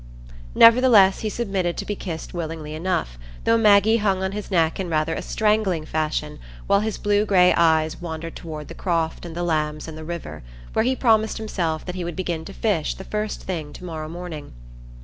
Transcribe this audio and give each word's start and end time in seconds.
Nevertheless 0.55 1.19
he 1.19 1.29
submitted 1.29 1.77
to 1.77 1.85
be 1.85 1.95
kissed 1.95 2.33
willingly 2.33 2.73
enough, 2.73 3.19
though 3.43 3.55
Maggie 3.55 3.97
hung 3.97 4.23
on 4.23 4.31
his 4.31 4.49
neck 4.49 4.79
in 4.79 4.89
rather 4.89 5.13
a 5.13 5.21
strangling 5.21 5.85
fashion, 5.85 6.39
while 6.65 6.79
his 6.79 6.97
blue 6.97 7.23
gray 7.23 7.53
eyes 7.53 8.01
wandered 8.01 8.35
toward 8.35 8.67
the 8.67 8.73
croft 8.73 9.27
and 9.27 9.35
the 9.35 9.43
lambs 9.43 9.87
and 9.87 9.95
the 9.95 10.03
river, 10.03 10.41
where 10.73 10.85
he 10.85 10.95
promised 10.95 11.37
himself 11.37 11.85
that 11.85 11.93
he 11.93 12.03
would 12.03 12.15
begin 12.15 12.43
to 12.45 12.51
fish 12.53 12.95
the 12.95 13.03
first 13.03 13.43
thing 13.43 13.71
to 13.73 13.83
morrow 13.83 14.09
morning. 14.09 14.53